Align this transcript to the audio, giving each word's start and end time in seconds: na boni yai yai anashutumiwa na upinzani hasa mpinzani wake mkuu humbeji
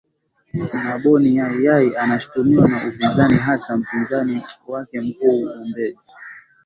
na 0.83 0.97
boni 1.03 1.35
yai 1.35 1.57
yai 1.63 1.95
anashutumiwa 1.95 2.67
na 2.67 2.87
upinzani 2.87 3.37
hasa 3.37 3.77
mpinzani 3.77 4.43
wake 4.67 5.01
mkuu 5.01 5.47
humbeji 5.49 5.99